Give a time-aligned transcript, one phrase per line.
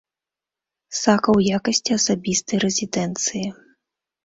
[1.01, 3.47] Сака ў якасці асабістай рэзідэнцыі.